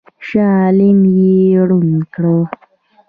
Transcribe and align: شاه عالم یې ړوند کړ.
شاه 0.27 0.49
عالم 0.61 0.99
یې 1.17 1.35
ړوند 1.67 2.01
کړ. 2.13 2.25